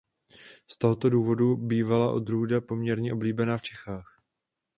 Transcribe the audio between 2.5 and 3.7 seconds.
poměrně oblíbená v